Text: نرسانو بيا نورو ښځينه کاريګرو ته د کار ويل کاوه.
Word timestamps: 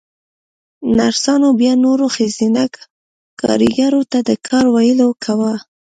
نرسانو 0.97 1.49
بيا 1.59 1.73
نورو 1.85 2.05
ښځينه 2.15 2.63
کاريګرو 3.41 4.01
ته 4.11 4.19
د 4.27 4.31
کار 4.47 4.65
ويل 4.75 4.99
کاوه. 5.23 5.53